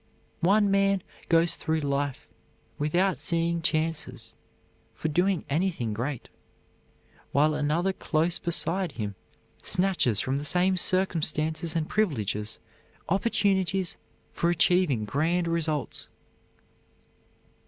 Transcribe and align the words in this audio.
One 0.39 0.71
man 0.71 1.03
goes 1.29 1.55
through 1.55 1.81
life 1.81 2.27
without 2.79 3.21
seeing 3.21 3.61
chances 3.61 4.33
for 4.95 5.09
doing 5.09 5.45
anything 5.47 5.93
great, 5.93 6.27
while 7.31 7.53
another 7.53 7.93
close 7.93 8.39
beside 8.39 8.93
him 8.93 9.13
snatches 9.61 10.19
from 10.19 10.39
the 10.39 10.43
same 10.43 10.75
circumstances 10.75 11.75
and 11.75 11.87
privileges 11.87 12.57
opportunities 13.09 13.99
for 14.33 14.49
achieving 14.49 15.05
grand 15.05 15.47
results. 15.47 16.07